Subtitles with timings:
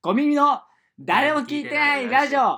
[0.00, 0.60] 小耳の
[1.00, 2.56] 誰も聞いてないラジオ.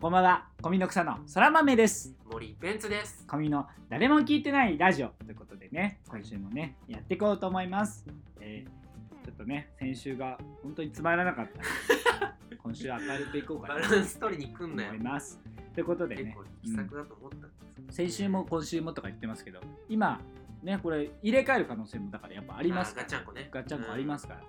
[0.00, 0.44] こんばんは。
[0.62, 2.14] 小耳の草のそら豆です。
[2.30, 3.24] 森ベンツです。
[3.26, 5.08] 小耳の誰も聞いてないラジオ。
[5.08, 8.04] ということでね今週もねやっていこうと思います、
[8.40, 8.86] えー
[9.24, 12.26] ちょっとね先週が本当につまらなかった。
[12.26, 14.90] の で今週は明るくいこうかバなランス取りに来とんなよ。
[14.90, 15.02] 思い。
[15.02, 15.40] ます。
[15.74, 20.20] ということで結ね構気さくだと思った先週も今週もとか言ってますけど今
[20.62, 23.48] ねこれ入れ替える可能性もだからやっぱあありますからガチャンコね。
[23.52, 24.40] ガチャンコありますから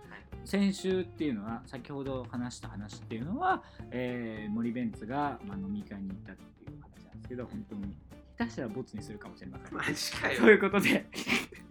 [0.45, 7.97] 先週っていうのは先ほど話した話っていうのは、えー森ベンツが、まあ、飲み会に行ったっていう話なんですけど本当に
[8.37, 9.77] 下手したらボツにするかもしれません。
[9.77, 10.39] マジかよ。
[10.41, 11.07] ということで、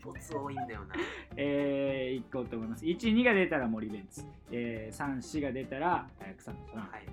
[0.03, 0.97] ボツ多いんだよな。
[1.37, 2.85] えー、行こうと思います。
[2.85, 7.07] 1、2が出たら森ベンツ、えー、3、4が出たら、えー草野さん、はい。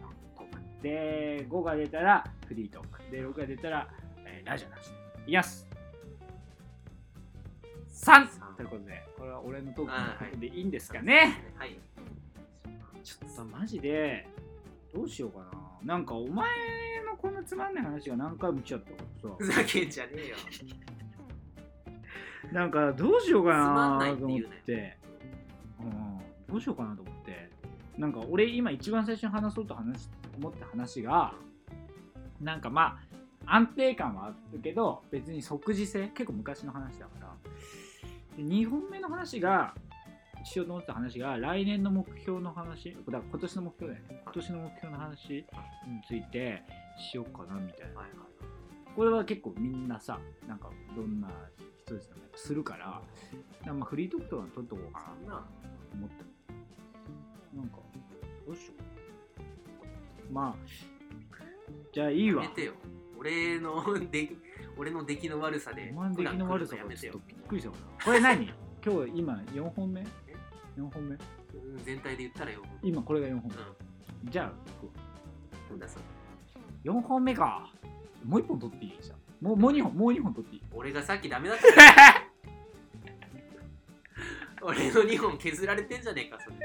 [0.82, 3.88] で、5が出たらフリートークで、6が出たら、
[4.46, 4.88] えーラジオなし
[5.26, 5.68] いきます
[7.88, 8.56] 三 !3!
[8.58, 11.78] ということで、これは俺のトークことでいいんですかね、はい。
[13.04, 14.28] ちょっとマジで
[14.94, 15.96] どうしようかな。
[15.96, 16.50] なんかお前
[17.06, 20.36] のこのつまんない話が何回も来ちゃったからふざけんじゃねえよ。
[20.38, 20.44] さ
[22.52, 24.98] なんかどうしようかなないと思っって言うねて、
[25.80, 27.50] うん、どうしようかなと思って。
[27.98, 31.34] なんか俺今一番最初に話そうと話し思った話が
[32.42, 33.13] なんかまあ
[33.46, 37.34] 安定感はあるけど別に即時性結構昔の話だから。
[38.38, 39.76] で2本目の話が
[40.44, 44.22] しようと思った話が来年の目標の話だから今年の目標だよね。
[44.24, 45.46] 今年の目標の話に
[46.08, 46.64] ついて
[46.98, 48.02] しようかなみたいな。
[48.02, 48.16] はいはい。
[48.96, 51.30] これは結構みんなさなんかどんな
[51.86, 53.02] 人ですかねするから
[53.66, 55.06] かまあフリートークとか取っとこうかな。
[55.20, 55.36] そんな。
[55.36, 55.44] と
[55.96, 56.24] 思って
[57.56, 57.78] なんか
[58.46, 58.74] どうしよ
[60.30, 60.34] う。
[60.34, 60.56] まあ
[61.94, 62.44] じゃあいいわ。
[63.24, 64.38] 俺の 出来
[64.78, 65.92] 俺の出来の悪さで。
[65.96, 67.20] お前の出来の悪さがちょっと。
[67.28, 68.52] びっくりしたわこれ何？
[68.86, 70.06] 今日今4本目 ?4
[70.94, 71.16] 本目？
[71.16, 72.62] うん全体で言ったらよ。
[72.82, 73.54] 今これが4本う
[74.26, 74.56] 目じゃあう
[76.88, 77.72] 4本目か。
[78.26, 78.98] もう1本取っていい？
[79.02, 80.64] じゃんもうもう2本もう2本取っていい？
[80.74, 81.66] 俺がさっきダメだった。
[84.66, 86.56] 俺の2本削られてんじゃねえか、それ。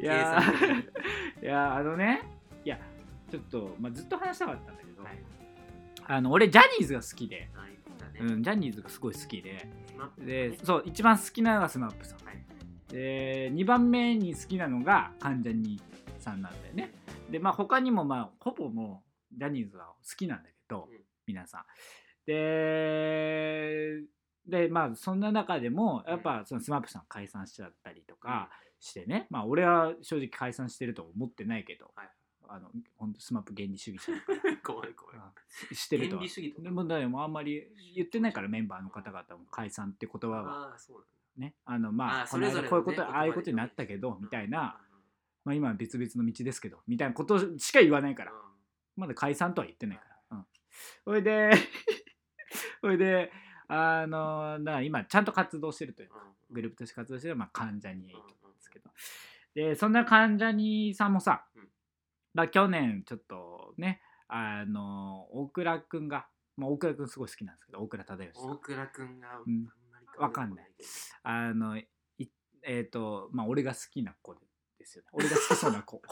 [0.00, 0.38] いや
[1.42, 2.22] いやーあのね。
[2.64, 2.78] いや
[3.30, 5.18] ちょっと、まあ、ずっと話したかったんだけど、はい
[6.08, 7.78] あの俺ジャニーズが好きで、はい。
[7.98, 8.20] だね。
[8.20, 9.68] うん、ジャニーズがすごい好きで。
[10.18, 10.58] でね。
[10.64, 12.24] そう一番好きなのが SMAPさん。
[12.24, 12.44] はい。
[12.88, 15.78] で2番目に好きなのが関ジャニ
[16.18, 16.92] さんなんだよね。
[17.30, 20.98] でまあ他にもまあほぼもうジャニーズは好きなんだけど、うん。
[21.26, 21.64] 皆さん。
[22.26, 24.00] で
[24.46, 28.48] でまあそんな中でもやっぱその SMAPさん解散しちゃったりとか
[28.80, 32.08] してね、まあ俺は正直解散してると思ってないけど、はい
[32.48, 34.56] あの本当 SMAP原理主義者だから。
[34.64, 35.16] 怖い怖い。
[35.74, 36.20] ししてるとは。
[36.20, 37.62] 原理主義とでもだからもうあんまり
[37.94, 40.70] 言ってないからメンバーの方々も解散って言葉は。
[40.70, 41.18] ああ、そうなんだ。
[41.36, 44.98] ねあのまああーこの間それぞれのねこういうこと、ああいうことでになったけどみたいな、うん
[45.44, 48.32] まあ、今は別々の道ですけどみたいなことしか言わないから。
[48.32, 48.38] うん。
[48.96, 50.38] まだ解散とは言ってないから。
[50.38, 50.46] うん。
[51.04, 51.50] それで。
[52.80, 53.32] それで。
[53.68, 56.10] あのだから今ちゃんと活動してるという
[56.50, 58.90] グループとして活動してるまあ関ジャニエイトうんうんですけど
[59.54, 61.68] でそんな関ジャニさんもさ、うん
[62.34, 68.50] まあ、去年ちょっとねあの大倉くんが、まあ、大倉くんすごい好きなんですけど大倉忠義さん。
[68.50, 69.62] 大倉くんがあうん。
[69.62, 70.70] んまりわかんない
[71.22, 71.88] あのい
[72.62, 74.34] えっ、とまあ俺が好きな子
[74.78, 75.08] ですよね。
[75.12, 76.02] 俺が好きそうな子。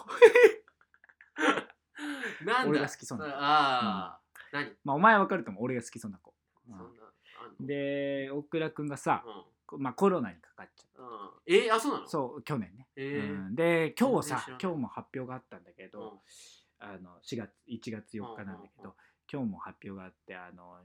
[2.44, 2.68] なんだ？
[2.70, 4.20] 俺が好きそうなああ、
[4.52, 4.76] 何？
[4.84, 5.64] まあお前はわかると思う。
[5.64, 6.34] 俺が好きそうな子、
[6.66, 9.32] そんで大倉くんがさ、うん。
[9.32, 11.04] こまあ、コロナにかかっちゃっ
[11.46, 11.54] うん。
[11.54, 12.04] えあそうなの？
[12.04, 13.32] たそう去年ね、えー。
[13.32, 16.88] うん、で今日さ今日も発表があったんだけど、うん。
[16.88, 18.92] あの4月1月4日なんだけど、うんうんうん
[19.30, 20.76] 今日も発表があってあの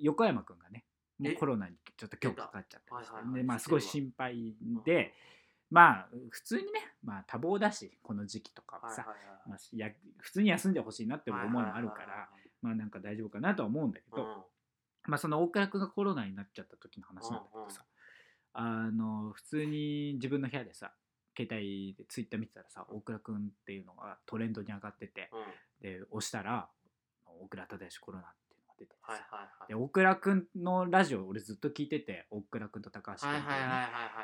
[0.00, 0.84] 横山くんがね
[1.18, 5.14] もうえコロナにちょっと今日かかっちゃったでまあすごい心配うんで、
[5.70, 6.70] まあ普通にね、
[7.04, 12.28] まあ、多忙だしこの時期とかはさ、はいはいはいまあ、や普通に休んでほしいなって思いもあるかはいはいはいら
[12.62, 14.36] まあなんか大丈夫かなとは思うんだけど、はい
[15.06, 17.82] まあその大倉君がコロナになっちゃった時の話なんだけどさ、
[18.60, 20.92] あの普通に自分の部屋でさ
[21.36, 25.30] 携帯でツイッター見てたらさ大倉君っていうのがトレンドに上がってて
[25.80, 26.68] で押したら
[27.40, 29.68] 大倉忠義コロナっていうのが出ててさ、はいはいはい。
[29.68, 33.32] で大倉君のラジオ俺ずっと聞いてて大倉君と高橋君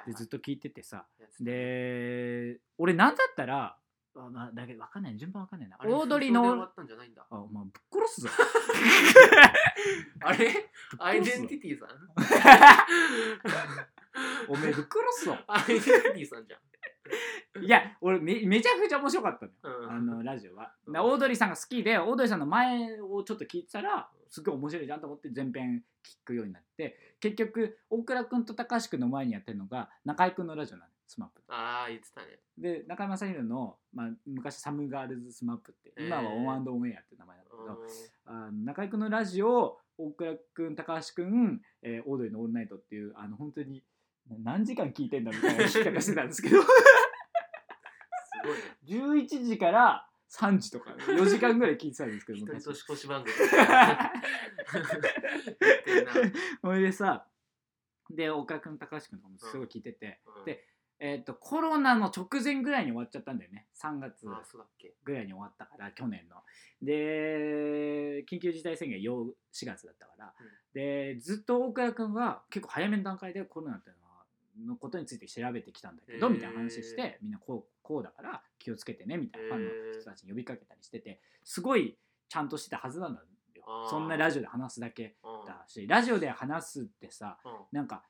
[0.08, 1.06] でずっと聞いててさ。
[1.40, 3.76] で俺なんだったら
[4.16, 5.16] あまあだけど分かんない。
[5.16, 5.76] 順番分かんないな。
[5.84, 6.72] オードリーのあ
[7.31, 7.72] お前ぶっ
[8.08, 8.28] 殺すぞ。
[10.22, 10.70] あれ？
[10.98, 11.88] アイデンティティさん？
[14.49, 14.88] おめえぶっ殺
[15.19, 15.37] すぞ。
[15.46, 16.61] アイデンティティさんじゃん。
[17.64, 19.78] いや俺めめちゃくちゃ面白かったのよ。
[19.81, 19.90] うん。
[19.90, 31.42] あのラジオは、オードリーさんが好きでオードリーさんの前をちょっと聞いてたらすごい面白いじゃんと思って全編聞くようになって結局大倉君と高橋君の前にやってるのが中居君のラジオなの SMAP。
[31.49, 32.38] ああ言ってたね。
[32.56, 37.67] で中居正広の、まあ、昔 Some Girl' SMAP って今はへー ON & ON AIR って名前なんだけうん。
[37.67, 37.81] ど、
[38.25, 43.84] あの中居君のラジオ大倉君高橋君、えーオードリーの「オールナイト」っていうあの本当に
[44.42, 46.62] 何時間聞いてんだみたいな聞き方してたんですけど。
[46.62, 46.68] す
[48.42, 49.24] ごいね。
[49.24, 53.34] 11時から3時とか4時間ぐらい聞いてたんですけど 年越し番組。
[53.36, 53.60] 言っ
[55.84, 56.12] てんな
[56.60, 57.26] それでさ
[58.10, 60.44] で岡君高橋君とかもすごい聞いてて、うん。
[60.44, 60.64] で
[61.00, 63.66] えー、とコロナの直前ぐらいに終わっちゃったんだよね。
[63.74, 64.26] 3月
[65.04, 66.36] ぐらいに終わったから去年の。
[66.82, 70.46] で緊急事態宣言4 4月だったから、うん。
[70.74, 74.03] でずっと大倉君は結構早めの段階でコロナっていうのは
[74.66, 79.70] のことについて調べてきたんだけど、みたいな話してみんなこうこうだから気をつけてねみたいなファンの
[80.00, 81.96] 人たちに呼びかけたりしててすごい
[82.28, 83.26] ちゃんとしてたはずなんだよ。
[83.88, 85.46] そんなラジオで話すだけうん。
[85.46, 87.52] だしラジオで話すってさうん。
[87.72, 88.04] なんか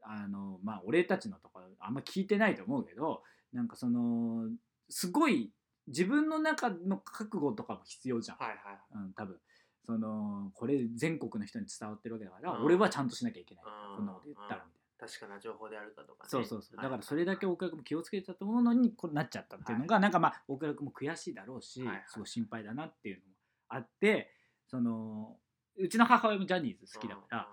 [0.00, 3.22] あのまあ俺たちのところあんま聞いてないと思うけど
[3.52, 4.48] なんかその
[4.88, 5.52] すごい
[5.88, 8.58] 自分の中の覚悟とかも必要じゃん、はいはい
[8.94, 9.36] うん、多分。
[9.84, 12.64] そのこれ全国の人に伝わってるわけだから、うん。
[12.64, 13.96] 俺はちゃんとしなきゃいけない、うん。
[13.96, 16.28] こんなこと言ったらみたい確かな情報であるかとかな、ね。
[16.28, 16.76] そうそうそう。
[16.80, 22.04] だからそれだけはい大倉君も気をつけてたと思うのにこうなっちゃったっていうのが、なんかまあ大倉君も悔しいだろうし、はいはい。
[22.06, 23.34] すごい心配だなっていうのも
[23.68, 24.30] あって
[24.68, 25.36] その
[25.76, 27.48] うちの母親もジャニーズ好きだから、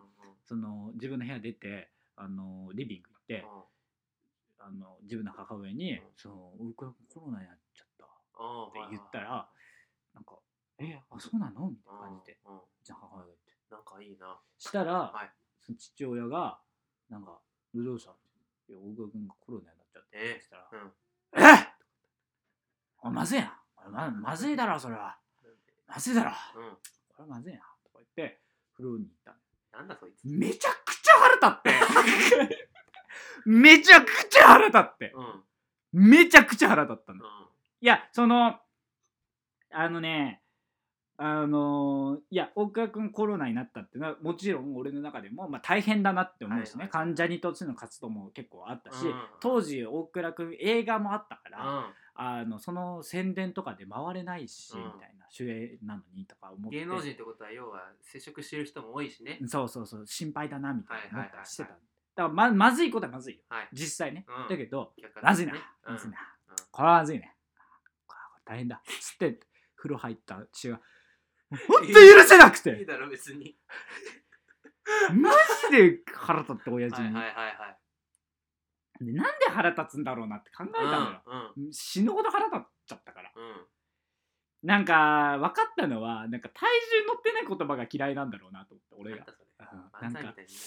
[0.45, 3.63] その自分の部屋出てあのリビング行って、うん。
[4.61, 8.09] あの自分の母親にうん「その大倉君コロナになっちゃった」っ
[8.73, 9.49] て言ったら
[10.13, 10.37] なんか
[10.77, 12.37] 「えあそうなの?」みたいな感じで。
[12.43, 13.49] うちの母親が言って。
[13.71, 14.39] なんかいいな。
[14.57, 15.31] したら、はい。
[15.61, 16.59] その父親が
[17.09, 17.39] なんか
[17.73, 18.11] 「どうした?」
[18.69, 20.93] いや大倉君がコロナになっちゃった」って言ったらうん
[21.65, 21.73] 「え
[23.01, 23.55] あまずいな。
[23.89, 25.17] ままずいだろそれは。
[25.87, 26.31] まずいだろ。
[26.55, 26.69] うん。
[26.75, 26.79] こ
[27.19, 28.41] れはまずいな」とか言って
[28.75, 29.37] 風呂に行ったの。
[29.71, 30.23] なんだそいつ。
[30.25, 32.59] めちゃくちゃ腹立って。
[33.45, 35.11] めちゃくちゃ腹立って。
[35.11, 35.25] うん。
[35.25, 35.43] うん
[35.91, 37.25] めちゃくちゃ腹立ったの。
[37.81, 38.59] いやその
[39.71, 40.43] あのね
[41.21, 49.13] あのいや大倉君コロナになったっていうのはもちろん俺の中でも、まあ、大変だなって思うしね、はいはい患者にとっての活動も結構あったし、うん。
[49.41, 51.85] 当時大倉君映画もあったから、うん。
[52.15, 54.83] あのその宣伝とかで回れないし、うん。
[54.85, 56.77] みたいな主演なのにとか思って。
[56.77, 59.39] 芸能人ってことは要は接触してる人も多いしね。
[59.45, 60.07] そうそうそう。
[60.07, 61.81] 心配だなみたいな思ったりしてた、だか
[62.15, 63.41] らままずいことはまずいよ。
[63.49, 63.69] はい。
[63.73, 64.49] 実際ね、うん。
[64.49, 65.53] だけど客観まずいな、
[65.85, 67.35] まずいな、うんこれはまずいね。
[68.07, 68.81] これは大変だ。
[69.01, 69.39] つって。
[69.79, 70.81] 風呂入った血が
[71.49, 72.79] 本当に許せなくて。
[72.79, 73.55] いいだろ別に。
[75.13, 75.31] マ
[75.69, 77.51] ジで腹立って親父に、はいはいはいは
[79.01, 79.05] い。
[79.05, 81.21] でなんで腹立つんだろうなって考えたのよ、
[81.55, 83.31] うん死ぬほど腹立っちゃったから。
[83.35, 83.43] うん。
[83.43, 83.65] うん
[84.61, 86.67] なんか分かったのはなんか体
[87.01, 89.19] 重乗ってない言葉が嫌いなんだろうなと思って俺が。
[89.19, 89.69] なんだそれ。
[89.71, 89.79] うん。
[90.03, 90.19] なんか。
[90.19, 90.57] 漫才みたいにね。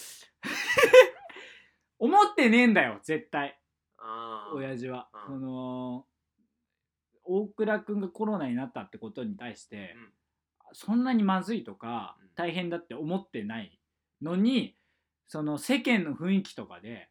[1.99, 3.61] 思ってねえんだよ絶対。
[4.55, 5.40] 親父は、うん。
[5.40, 6.06] その
[7.25, 10.12] 大倉君がコロナになったってことに対して、うん
[10.72, 12.28] そんなにまずいとかうん。
[12.34, 13.78] 大変だって思ってない
[14.22, 14.74] のに
[15.28, 17.08] その世間の雰囲気とかで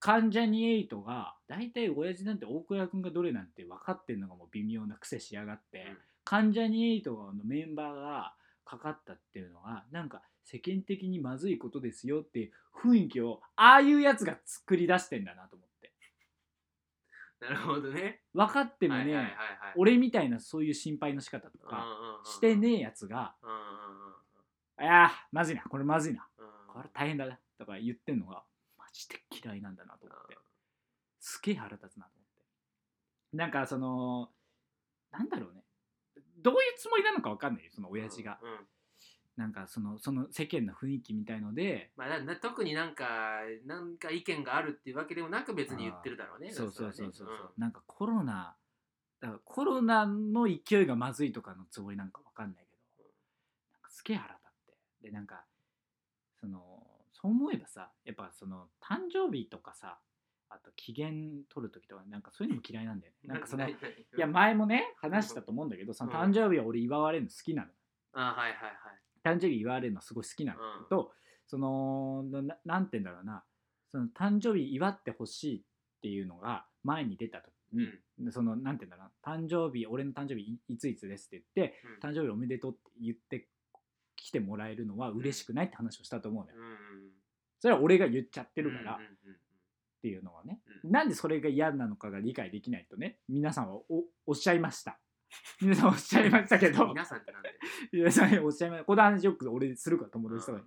[0.00, 5.98] 関ジャニエイトが大体親父なんて大倉君がどれなんて分かってんのがもう微妙な癖しやがって、うん。
[6.24, 12.52] 関ジャニエイトのメンバーがかかったっていうのはなんか世間的にまずいことですよっていう
[12.84, 15.92] 雰囲気をああいうやつが作り出してんだなと思って。
[17.40, 18.20] なるほどね。
[18.34, 19.36] 分かってもね、
[19.76, 24.14] 俺みたいなそういう心配の仕方とうんかうんうんしてねえやつがうんうんうん
[24.80, 26.28] 「いやーまずいなこれまずいな。
[26.38, 26.46] うん。
[26.74, 28.44] これ大変だな」とか言ってんのが
[28.76, 30.38] マジで嫌いなんだなと思って。
[31.20, 33.36] すげえ腹立つなと思って。
[33.36, 34.32] なんかその
[35.10, 35.64] なんだろうね。
[36.38, 38.38] どういうつもりなのか分かんないよその親父が、
[39.36, 41.92] なんかそのその世間の雰囲気みたいので。
[41.96, 48.56] まあなな特になんかなんか意見があるっていうわけでもなく別に言ってるだろうねそうそうそうそうそう、れはねなんかコロナ
[49.20, 53.04] だからコロナの勢いがまずいとかのつもりなんか分かんないけど
[53.72, 55.06] なんかすげえ腹立って。
[55.08, 55.44] でなんか
[56.40, 56.58] その
[57.12, 59.98] そう思えばさやっぱその誕生日とかさ
[60.50, 61.10] あと機嫌
[61.52, 63.18] 取る時とかなんかそういうのも嫌いなんだよね。
[63.24, 63.76] う んなんかそのい
[64.16, 67.72] や前もね話したと思うんだけどその誕生日は俺祝われるの好きなの。
[68.12, 69.02] あはいはいはい。
[69.22, 70.88] 誕生日祝われるのすごい好きなの、うん。
[70.88, 71.12] と
[71.46, 73.44] そのななんて言うんだろうな。
[73.90, 75.64] その誕生日祝ってほしいっ
[76.02, 77.86] ていうのが前に出た時に、
[78.18, 79.36] でそのなんて言うんだろうな。
[79.38, 82.10] 誕生日俺の誕生日いいついつですって言ってうん。
[82.10, 83.48] 誕生日おめでとうって言って
[84.16, 87.12] 来てもらえるのは嬉しくないって話をしたと思うのよ、うんうん
[87.60, 89.34] それは俺が言っちゃってるから、うんうんうん
[89.98, 90.90] っていうのはね、うん。
[90.92, 95.00] なんでそれが嫌なのかが理解できないとね皆さんはおおっしゃいました。
[95.60, 96.86] 皆さんおっしゃいましたけど。
[96.94, 97.50] 皆さんってなんで？
[97.92, 98.84] 皆さんおっしゃいました。
[98.84, 100.64] この話よく俺するから友達とかに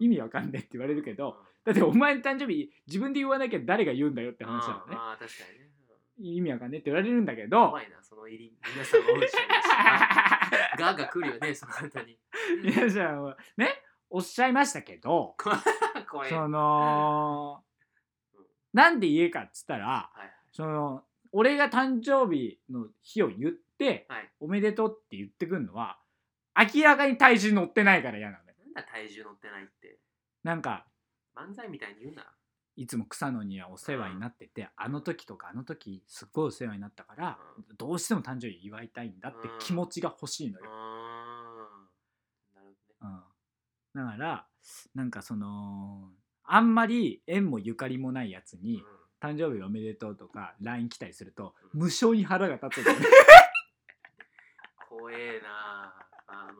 [0.00, 4.94] 意味わかんないって言われるけどだってお前の誕生日自分で言わなきゃ誰が言うんだよって話だよね。
[4.94, 5.63] ああ確かにね。
[5.63, 5.63] うん
[6.18, 7.68] 意味わかんないって言われるんだけど。
[7.68, 9.36] 怖いなその入り皆さんおっし。
[9.36, 12.18] ゃいましたガーが来るよねその後に。
[12.62, 15.36] 皆さんはねおっしゃいましたけど。
[16.10, 17.64] 怖いその
[18.72, 24.32] なんで言えかっつったらはいその俺が誕生日の日を言ってはい。
[24.40, 25.98] おめでとうって言ってくるのは
[26.56, 28.54] 明らかに体重乗ってないから嫌なのね。
[28.58, 29.98] なんだ体重乗ってないって。
[30.44, 30.86] なんか
[31.34, 32.32] 漫才みたいに言うな
[32.76, 37.38] いつも草野にはお世話になっててあの時とかあの時すっごいお世話になったから
[37.78, 42.68] どうしても誕生日祝いたいんだって気持ちが欲しいのよ、あーなる
[43.00, 43.16] ほどね。
[43.94, 44.46] うん、だから
[44.94, 46.10] なんかその
[46.42, 48.82] あんまり縁もゆかりもないやつに
[49.20, 51.80] 「誕生日おめでとう」とか LINE 来たりするとうん。
[51.82, 52.94] 無性に腹が立つね
[54.88, 55.94] 怖えな。
[56.26, 56.50] あ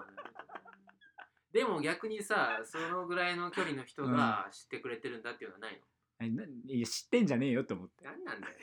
[1.53, 5.94] でも逆にさそのぐらいの距離の人が知ってくれてるんだっていうのはないえな
[6.27, 8.05] いや知ってんじゃねえよと思って。
[8.05, 8.55] の何なんだよ。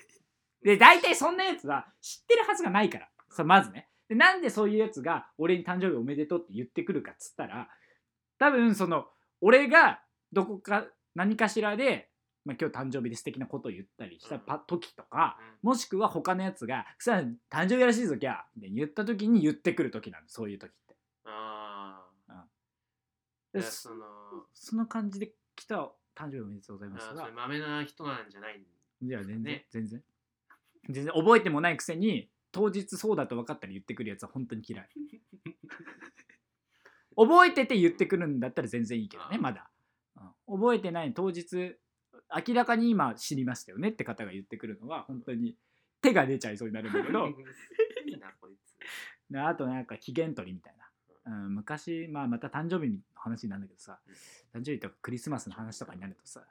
[0.63, 3.09] で大体そんなやつは知ってるはずがないから。
[3.29, 3.87] さまずね。
[4.09, 7.69] でなんでそういうやつが俺に誕生日おめでとうって言ってくるかっつったら
[8.37, 9.05] 多分その
[9.39, 10.01] 俺が
[10.33, 12.09] どこか何かしらで、
[12.45, 17.21] まあ、今日誕生日で素敵なことを言ったりしたパ時とか、もしくは他のやつが「さあ
[17.53, 20.95] 誕生日らしいぞキャー」って言った時に言ってくる時なんだそういう時って。
[21.25, 22.45] ああ
[23.53, 24.05] でいやその
[24.53, 27.13] その感じで来た誕生日おめでとうございあますが。
[27.13, 28.61] ーそれまめな人なんじゃない
[29.01, 30.03] いや全然、ね全然。
[30.89, 34.89] 全然覚えてもないくせに当日そうだと分かったら言ってくるやつは本当に嫌い。
[37.15, 39.69] 覚えてて言ってくるんだったら全然いいけどねまだ、
[40.47, 40.59] うん。
[40.59, 41.77] 覚えてない当日
[42.47, 45.55] 明らかに今知りましたよねって方が言ってくるのは本当に
[46.01, 47.29] 手が出ちゃいそうになるんだけど。
[49.33, 50.80] あとなんか期限取りみたいな、
[51.31, 54.00] うん、昔、まあ、また誕生日の話になるんだけどさ
[54.53, 56.41] 誕生日とかクリスマスの話とかになるとさ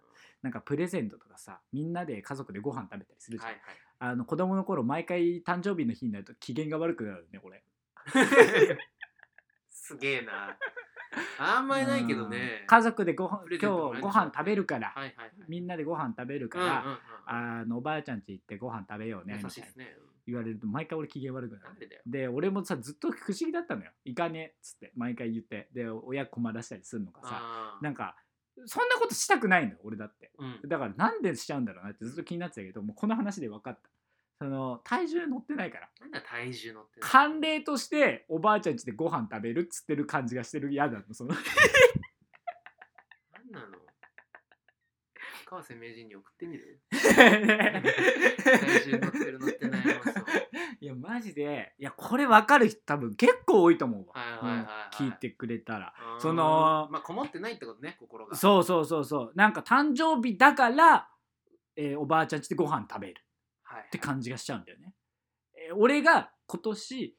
[0.42, 3.74] なんかプレゼントとかさみんなで家族でご飯食べたりするじゃん、はいはい。
[3.98, 7.62] あの子供の頃毎回誕生日の日になると機嫌が悪くなるね俺
[9.68, 10.56] すげえな。
[11.38, 12.60] あんまりないけどね。
[12.62, 12.66] うん。
[12.66, 15.32] 家族でご飯今日ご飯食べるから、はいはいはい。
[15.48, 16.98] みんなでご飯食べるかうんうんら、うん。
[17.60, 19.84] あのおばあちゃん家行ってご飯食べようねみたいな。
[19.84, 19.96] ね
[20.30, 21.64] 言われると毎回俺機嫌悪くなる。
[21.64, 22.02] なんでだよ。
[22.06, 23.90] で俺もさずっと不思議だったのよ。
[24.04, 25.68] 行かねえっつって毎回言って。
[25.72, 27.84] で親困らしたりするのがさあー。
[27.84, 28.16] なんか
[28.66, 30.32] そんなことしたくないのよ俺だって。
[30.38, 30.68] うん。
[30.68, 33.88] だからなんでしちゃうんだろうなってずっと気になってたけどもうこの話で分かった。
[34.42, 35.90] その体重乗ってないから。
[36.00, 41.34] なんだ体重乗って慣例としておばあちゃん家でご飯食べるっつってる感じがしてる嫌だのその。
[41.34, 41.42] なん
[43.52, 43.76] なの？
[45.44, 46.80] 川瀬名人に送ってみる？
[46.90, 47.82] 体
[48.38, 49.68] 体重乗ってる乗って。
[49.68, 49.69] ない
[50.82, 55.92] いやマジでいやこれ分かる人多分結構多いと思うわ、はいはいはいはいうん聞いてくれたら。
[56.18, 58.34] そのまあこもってないってことね心が。
[58.34, 59.32] そうそうそうそう。
[59.34, 61.08] なんか誕生日だから、
[61.76, 63.24] えーおばあちゃん家でご飯食べる
[63.62, 64.94] はいって感じがしちゃうんだよね、
[65.54, 67.16] えー俺が今年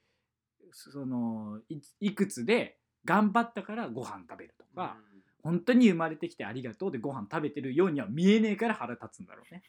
[0.74, 5.22] そのいいくつで頑張ったからご飯食べるとか、うん。
[5.44, 9.64] 本当に生まれてきてありがとうでご飯食べてるようには見えねえから腹立つんだろうね。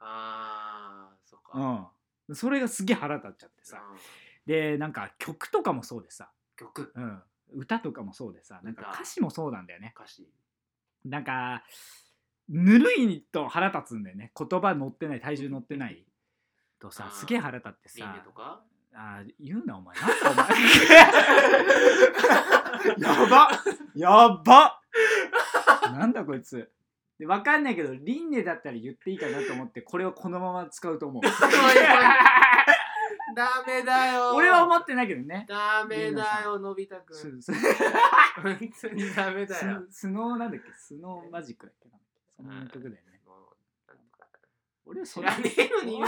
[0.00, 1.58] ああそっか。
[1.58, 1.86] うん
[2.34, 3.82] それがすげえ腹立っちゃってさ。
[3.90, 3.98] うん。
[4.46, 6.92] でなんか曲とかもそうでさ、曲？
[6.94, 7.22] うん、
[7.54, 8.60] 歌とかもそうでさ。
[8.62, 8.82] なんか？
[8.82, 9.92] 歌歌詞もそうなんだよね。
[9.96, 10.28] 歌詞。
[11.04, 11.62] なんか
[12.48, 14.32] ぬるいと腹立つんだよね。
[14.36, 16.04] 言葉乗ってない体重乗ってない
[16.80, 18.12] とさすげえ腹立ってさ。
[18.14, 18.62] ネとか？
[18.94, 19.94] あー言うなお前。
[19.96, 20.48] なんだお前。
[22.98, 23.50] やば
[23.94, 24.80] やば
[25.92, 26.70] なんだこいつ
[27.18, 31.22] で分かんないけどリンネだったら言っていいかなと思ってこれをこのまま使うと思う。
[33.36, 34.34] ダメだよ。
[34.34, 35.44] 俺は思ってないけどね。
[35.48, 37.16] ダメだよのび太くん。
[37.16, 37.52] すす
[38.42, 39.82] 本当にダメだよ。
[39.90, 40.72] ススノーなんだっけ？
[40.76, 41.88] スノーマジックだっけ？
[41.88, 41.98] な
[42.36, 43.02] そんな曲だよね。
[44.86, 46.06] 俺知らねえのに言う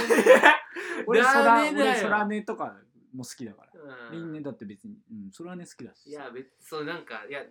[1.07, 2.75] 俺ダ空俺空音とか
[3.14, 3.81] も好きだから。
[4.11, 4.19] うん。
[4.19, 6.09] リンネだって別に、うん、空音好きだし。
[6.09, 7.43] いや別そうなんかいや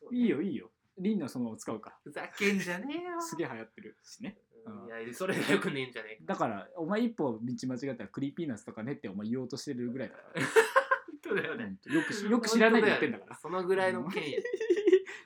[0.00, 0.18] そうね。
[0.18, 1.90] いいよいいよリンネはその使うか。
[1.90, 3.20] らふざけんじゃねえよ。
[3.20, 4.38] すげえ流行ってるしね。
[4.66, 5.04] うん。
[5.04, 6.34] いやそれがよくねえんじゃねえか。
[6.34, 10.42] だからお前一歩道間違ったらクリーピーナッツとかねってお前言おうとしてるぐらいだから。
[10.42, 11.76] 本当だよね。
[11.86, 11.94] うん。
[11.94, 13.36] よくしよく知らないで言ってんだから。
[13.36, 14.36] そのぐらいの権威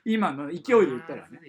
[0.05, 1.39] 今の勢いで言ったらね。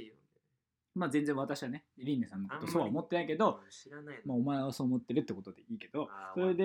[0.95, 4.21] まあ全然私はねリンネさんのことそうは思ってないけど、知らないの。
[4.27, 6.65] まあ、お前はそう思ってるってことでいいけどそれで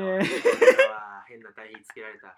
[1.28, 2.36] 変な対比つけられた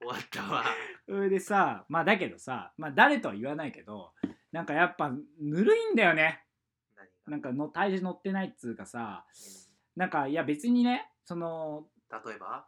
[0.00, 0.64] 終わったわ。
[1.06, 4.12] それでさまあだけどさまあ誰とは言わないけど
[4.52, 6.44] なんかやっぱぬるいんだよね。
[7.26, 9.24] 何なんかの体重乗ってないっつうかさ
[9.96, 12.66] なんかいや別にねその例えば？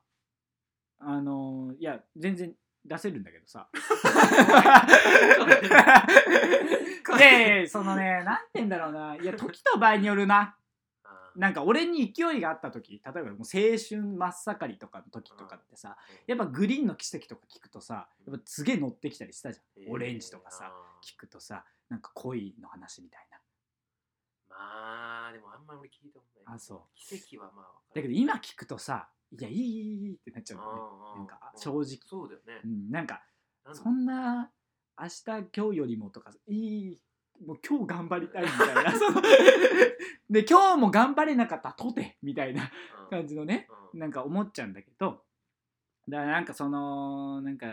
[1.00, 3.68] あのいや全然出せるんだけどさ。
[7.18, 9.16] いやいやいやそのねなんて言うんだろうな。
[9.16, 10.40] いや時と場合によるな。
[10.40, 10.56] あ
[11.36, 15.96] なんか俺に勢いがあった時例えばもう青春真っ盛りとかの時とかってさ
[16.26, 19.92] やっぱグリーンの奇跡とか聞くとさやっぱすげえ乗ってきたりしたじゃん。
[19.92, 20.72] オレンジとかさ
[21.04, 23.38] 聞くとさなんか恋の話みたいな。
[24.48, 26.56] まあでもあんまり俺聞いたことない。
[26.56, 26.78] あそう。
[26.94, 30.64] 奇跡はまあだけど今聞くとさいやいいいいいいってなっちゃうの。
[30.64, 31.84] ねどなんか正直。
[32.06, 32.60] そうだよね。
[32.64, 33.22] うん、なんか
[33.72, 34.50] そんな
[35.00, 35.24] 明日
[35.56, 37.00] 今日よりもとかいい
[37.46, 38.92] もう今日頑張りたいみたいな。
[38.98, 39.22] その
[40.30, 42.70] で今日も頑張れなかったとてみたいな
[43.04, 43.10] うん。
[43.10, 44.00] 感じのねうん。
[44.00, 45.24] なんか思っちゃうんだけど。
[46.08, 47.66] だからなんかそのなんか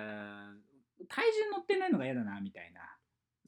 [1.08, 2.82] 体重乗ってないのが嫌だなみたいな。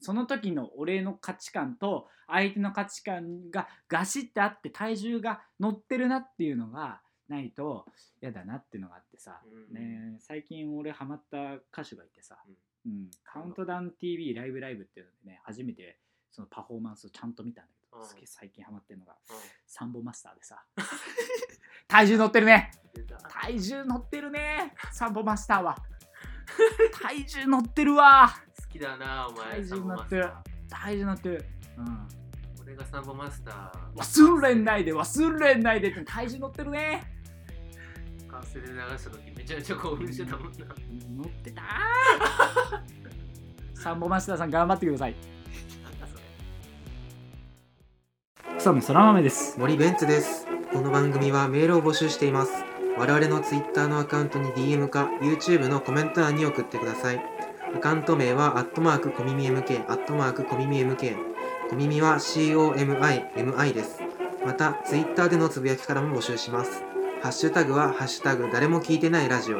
[0.00, 7.86] その時の俺の価値観と相手の価値観がガシッてあって体重が乗ってるなっていうのがないと
[8.20, 9.74] 嫌だなっていうのがあってさ、うん。
[9.74, 12.36] ね、最近俺ハマった歌手がいてさ、
[12.84, 13.10] うん。
[13.22, 15.98] カウントダウン TV ライブライブっていうのでね初めて
[16.32, 18.08] そのパフォーマンスをちゃんと見たんだけど、うん。
[18.08, 19.36] すげえ最近ハマってるのがうん。
[19.66, 20.64] サンボマスターでさ。
[21.86, 22.72] 体重乗ってるね。
[23.28, 24.74] 体重乗ってるね。
[24.92, 25.76] サンボマスターは。
[27.02, 28.34] 体重乗ってるわ。
[28.58, 30.24] 好きだなお前体重乗ってる。
[30.24, 30.42] ー。
[30.70, 31.44] 体重乗ってる、
[31.76, 32.08] うん、
[32.62, 33.92] 俺がサンボマスター。
[33.94, 37.12] 忘れないで忘れないでって体重乗ってるね。
[38.30, 40.66] 完成で流した時めちゃめちゃ興奮してたもんな。
[41.10, 41.62] 乗ってた
[43.74, 45.16] サンボマスターさん頑張ってください
[48.62, 50.46] 草野そら豆です森ベンツです。
[50.72, 52.52] この番組はメールを募集しています。
[52.96, 57.20] 我々の Twitter のアカウントに DM か YouTube のコメント欄に送ってください。
[57.74, 61.16] アカウント名は、アットマークコミミ MK、アットマークコミミ MK。
[61.70, 64.00] コミミは COMIMI です。
[64.46, 66.84] また、Twitter でのつぶやきからも募集します。
[67.20, 69.58] ハッシュタグは、ハッシュタグ誰も聞いてないラジオ。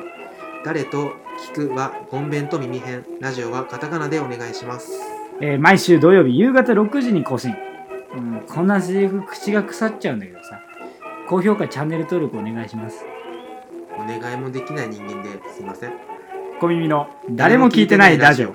[0.64, 1.10] 誰と
[1.52, 3.04] 聞くは、ゴンベンと耳編。
[3.18, 4.92] ラジオはカタカナでお願いします。
[5.40, 7.52] えー毎週土曜日夕方6時に更新、
[8.14, 10.60] うん、こんなセリフ口が腐っちゃうんだけどさ。
[11.28, 13.04] 高評価チャンネル登録お願いします。
[13.94, 15.92] お願いもできない人間ですいません。
[16.60, 18.54] 小耳の誰も聞いてないラジオ